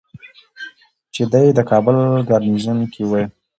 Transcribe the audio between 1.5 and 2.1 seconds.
د کابل